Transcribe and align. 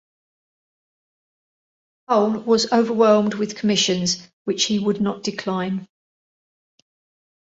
Holl 2.09 2.39
was 2.39 2.71
overwhelmed 2.71 3.35
with 3.35 3.55
commissions, 3.55 4.27
which 4.45 4.63
he 4.63 4.79
would 4.79 4.99
not 4.99 5.21
decline. 5.21 5.87